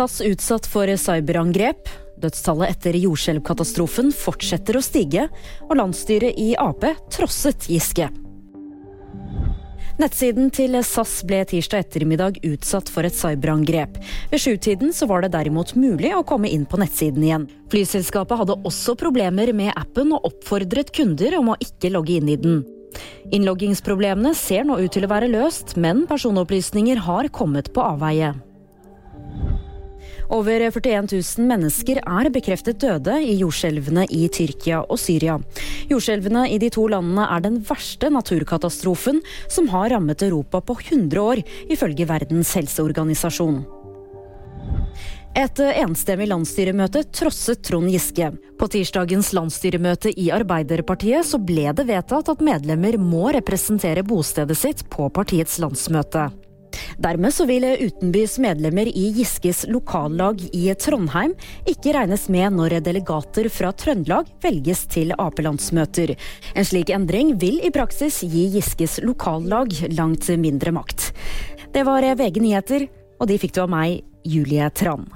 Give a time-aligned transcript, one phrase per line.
[0.00, 1.88] SAS utsatt for cyberangrep.
[2.22, 5.26] Dødstallet etter jordskjelvkatastrofen fortsetter å stige,
[5.66, 8.08] og landsstyret i Ap trosset Giske.
[10.00, 14.00] Nettsiden til SAS ble tirsdag ettermiddag utsatt for et cyberangrep.
[14.32, 17.48] Ved sjutiden så var det derimot mulig å komme inn på nettsiden igjen.
[17.68, 22.40] Flyselskapet hadde også problemer med appen og oppfordret kunder om å ikke logge inn i
[22.40, 22.62] den.
[23.36, 28.38] Innloggingsproblemene ser nå ut til å være løst, men personopplysninger har kommet på avveie.
[30.30, 35.40] Over 41 000 mennesker er bekreftet døde i jordskjelvene i Tyrkia og Syria.
[35.90, 39.18] Jordskjelvene i de to landene er den verste naturkatastrofen
[39.50, 43.64] som har rammet Europa på 100 år, ifølge Verdens helseorganisasjon.
[45.40, 48.32] Et enstemmig landsstyremøte trosset Trond Giske.
[48.58, 54.86] På tirsdagens landsstyremøte i Arbeiderpartiet så ble det vedtatt at medlemmer må representere bostedet sitt
[54.90, 56.28] på partiets landsmøte.
[57.00, 61.32] Dermed så vil utenbys medlemmer i Giskes lokallag i Trondheim
[61.70, 66.12] ikke regnes med når delegater fra Trøndelag velges til Ap-landsmøter.
[66.52, 71.08] En slik endring vil i praksis gi Giskes lokallag langt mindre makt.
[71.72, 75.08] Det var VG nyheter, og de fikk du av meg, Julie Tran.